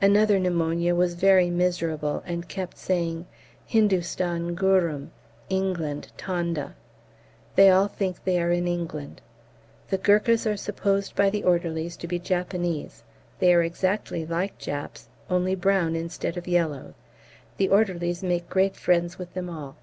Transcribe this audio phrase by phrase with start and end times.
[0.00, 3.26] Another pneumonia was very miserable, and kept saying,
[3.66, 5.10] "Hindustan gurrum
[5.50, 6.74] England tanda."
[7.54, 9.20] They all think they are in England.
[9.90, 13.02] The Gurkhas are supposed by the orderlies to be Japanese.
[13.40, 16.94] They are exactly like Japs, only brown instead of yellow.
[17.58, 19.76] The orderlies make great friends with them all.